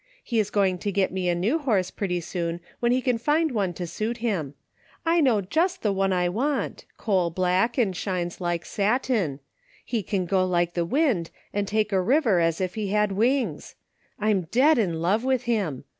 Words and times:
He's 0.23 0.49
going 0.49 0.79
to 0.79 0.91
get 0.91 1.11
me 1.11 1.29
a 1.29 1.35
new 1.35 1.59
horse 1.59 1.91
pretty 1.91 2.21
soon 2.21 2.59
when 2.79 2.91
he 2.91 3.01
can 3.03 3.19
find 3.19 3.51
one 3.51 3.71
to 3.75 3.85
suit 3.85 4.17
him. 4.17 4.55
I 5.05 5.21
know 5.21 5.41
just 5.41 5.83
the 5.83 5.93
one 5.93 6.11
I 6.11 6.27
want, 6.27 6.85
coal 6.97 7.29
blade 7.29 7.77
and 7.77 7.95
shines 7.95 8.41
like 8.41 8.63
saiin. 8.63 9.37
He 9.85 10.01
can 10.01 10.25
go 10.25 10.43
like 10.43 10.73
the 10.73 10.85
wind 10.85 11.29
and 11.53 11.67
take 11.67 11.91
a 11.91 12.01
river 12.01 12.39
as 12.39 12.59
if 12.59 12.73
he 12.73 12.87
had 12.87 13.11
wings. 13.11 13.75
Fm 14.19 14.49
dead 14.49 14.79
in 14.79 15.01
love 15.03 15.23
with 15.23 15.43
him. 15.43 15.83